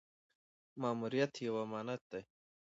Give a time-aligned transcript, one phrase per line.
[0.81, 2.21] ماموریت یو امانت دی